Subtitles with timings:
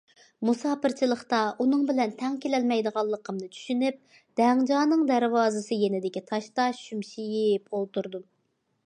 [0.47, 3.99] مۇساپىرچىلىقتا ئۇنىڭ بىلەن تەڭ كېلەلمەيدىغانلىقىمنى چۈشىنىپ،
[4.41, 8.27] دەڭجانىڭ دەرۋازىسى يېنىدىكى تاشتا شۈمشىيىپ ئولتۇردۇم.